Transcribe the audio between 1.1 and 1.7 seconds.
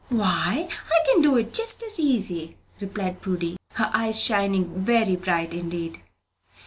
do it